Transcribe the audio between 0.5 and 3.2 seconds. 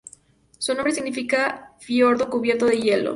Su nombre significa "fiordo cubierto de hielo".